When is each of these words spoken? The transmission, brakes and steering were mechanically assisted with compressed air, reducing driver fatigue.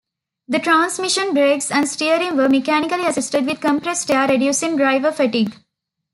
The 0.47 0.57
transmission, 0.57 1.31
brakes 1.31 1.69
and 1.69 1.87
steering 1.87 2.35
were 2.35 2.49
mechanically 2.49 3.05
assisted 3.05 3.45
with 3.45 3.61
compressed 3.61 4.09
air, 4.09 4.27
reducing 4.27 4.75
driver 4.75 5.11
fatigue. 5.11 5.55